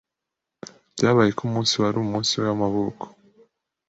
[0.93, 3.05] Byabaye ko umunsi wari umunsi w'amavuko.